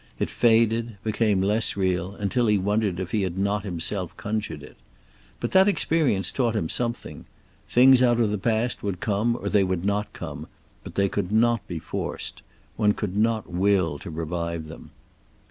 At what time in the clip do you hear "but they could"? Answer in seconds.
10.83-11.31